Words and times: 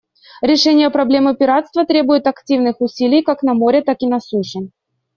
Решение 0.41 0.89
проблемы 0.89 1.35
пиратства 1.35 1.85
требует 1.85 2.25
активных 2.25 2.81
усилий 2.81 3.21
как 3.21 3.43
на 3.43 3.53
море, 3.53 3.83
так 3.83 4.01
и 4.01 4.07
на 4.07 4.19
суше. 4.19 4.69